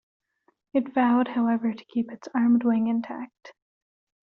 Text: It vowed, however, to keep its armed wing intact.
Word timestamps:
It 0.73 0.95
vowed, 0.95 1.27
however, 1.27 1.73
to 1.75 1.85
keep 1.85 2.11
its 2.11 2.27
armed 2.33 2.63
wing 2.63 2.87
intact. 2.87 3.53